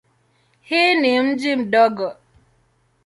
Hii 0.67 0.93
ni 0.99 1.11
mji 1.25 1.51
mdogo. 1.59 2.09